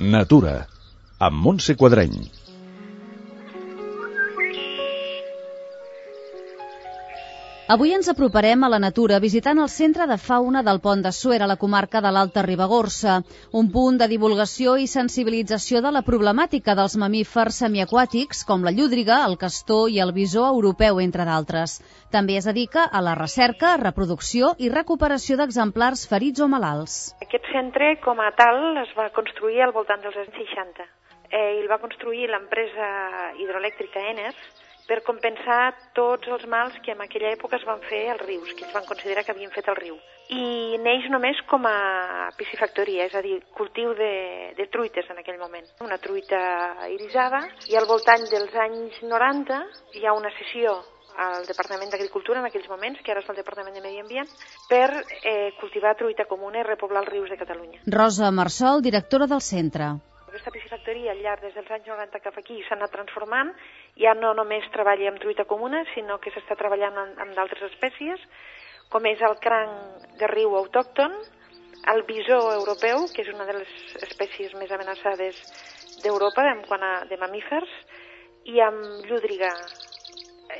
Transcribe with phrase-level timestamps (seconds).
[0.00, 0.68] Natura,
[1.18, 2.20] amb Montse Quadreny.
[7.68, 11.44] Avui ens aproparem a la natura visitant el Centre de Fauna del Pont de Suera,
[11.44, 13.16] a la comarca de l'Alta Ribagorça,
[13.60, 19.18] un punt de divulgació i sensibilització de la problemàtica dels mamífers semiaquàtics com la llúdriga,
[19.28, 21.74] el castor i el bisó europeu, entre d'altres.
[22.16, 26.94] També es dedica a la recerca, reproducció i recuperació d'exemplars ferits o malalts.
[27.26, 30.88] Aquest centre, com a tal, es va construir al voltant dels anys 60.
[31.28, 32.88] Eh, el va construir l'empresa
[33.36, 34.40] hidroelèctrica Eners,
[34.88, 38.64] per compensar tots els mals que en aquella època es van fer als rius, que
[38.64, 39.98] ells van considerar que havien fet al riu.
[40.32, 44.12] I neix només com a piscifactoria, és a dir, cultiu de,
[44.56, 45.64] de truites en aquell moment.
[45.84, 46.40] Una truita
[46.92, 49.60] irisada i al voltant dels anys 90
[50.00, 50.80] hi ha una sessió
[51.18, 54.28] al Departament d'Agricultura en aquells moments, que ara és el Departament de Medi Ambient,
[54.70, 57.82] per eh, cultivar truita comuna i repoblar els rius de Catalunya.
[57.90, 59.96] Rosa Marsol, directora del centre.
[60.28, 63.50] Aquesta piscifactoria al llarg des dels anys 90 cap aquí s'ha anat transformant,
[64.00, 68.22] ja no només treballa amb truita comuna, sinó que s'està treballant amb, amb d'altres espècies,
[68.88, 71.12] com és el cranc de riu autòcton,
[71.92, 73.74] el bisó europeu, que és una de les
[74.08, 75.36] espècies més amenaçades
[76.02, 77.68] d'Europa en quant a de mamífers,
[78.48, 79.52] i amb llúdriga.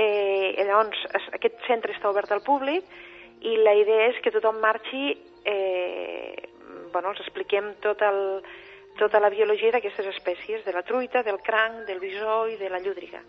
[0.00, 1.00] Eh, llavors,
[1.36, 2.88] aquest centre està obert al públic
[3.44, 5.12] i la idea és que tothom marxi,
[5.44, 6.48] eh,
[6.92, 8.40] bueno, els expliquem tot el,
[8.98, 12.80] tota la biologia d'aquestes espècies, de la truita, del cranc, del bisó i de la
[12.82, 13.22] llúdriga.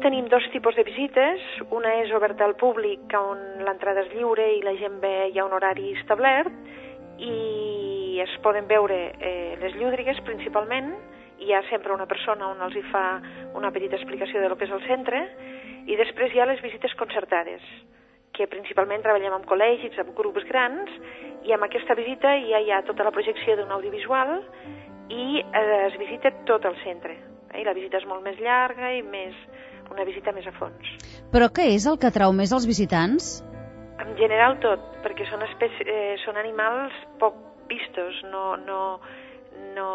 [0.00, 1.42] Tenim dos tipus de visites.
[1.76, 5.44] Una és oberta al públic, on l'entrada és lliure i la gent ve, hi ha
[5.44, 6.54] un horari establert,
[7.20, 10.94] i es poden veure eh, les llúdrigues principalment,
[11.40, 13.04] hi ha sempre una persona on els hi fa
[13.56, 15.20] una petita explicació de lo que és el centre,
[15.86, 17.64] i després hi ha les visites concertades,
[18.40, 20.88] que principalment treballem amb col·legis, amb grups grans,
[21.44, 24.38] i amb aquesta visita ja hi ha tota la projecció d'un audiovisual
[25.12, 27.18] i eh, es visita tot el centre.
[27.50, 27.60] Eh?
[27.60, 29.36] I la visita és molt més llarga i més
[29.90, 30.96] una visita més a fons.
[31.34, 33.40] Però què és el que atrau més als visitants?
[34.00, 37.36] En general tot, perquè són, espècies, eh, són animals poc
[37.68, 38.82] vistos, no, no,
[39.76, 39.90] no...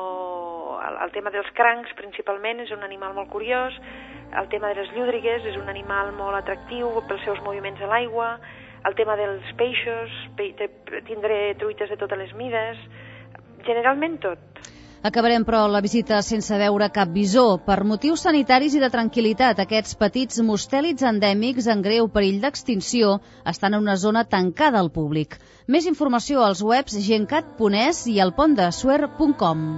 [0.86, 3.74] El, el tema dels crancs principalment és un animal molt curiós,
[4.40, 8.36] el tema de les llúdrigues és un animal molt atractiu pels seus moviments a l'aigua,
[8.86, 10.14] el tema dels peixos,
[11.08, 12.82] tindré truites de totes les mides,
[13.66, 14.56] generalment tot.
[15.06, 17.60] Acabarem, però, la visita sense veure cap bisó.
[17.66, 23.20] Per motius sanitaris i de tranquil·litat, aquests petits mustèlids endèmics en greu perill d'extinció
[23.54, 25.38] estan en una zona tancada al públic.
[25.68, 29.70] Més informació als webs gencat.es i elpontdesuer.com.